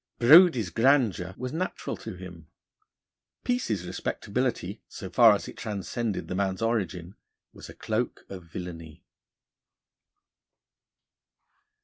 Brodie's 0.17 0.71
grandeur 0.71 1.35
was 1.37 1.53
natural 1.53 1.95
to 1.97 2.15
him; 2.15 2.47
Peace's 3.43 3.85
respectability, 3.85 4.81
so 4.87 5.11
far 5.11 5.35
as 5.35 5.47
it 5.47 5.57
transcended 5.57 6.27
the 6.27 6.33
man's 6.33 6.63
origin, 6.63 7.13
was 7.53 7.69
a 7.69 7.75
cloak 7.75 8.25
of 8.27 8.43
villainy. 8.45 9.03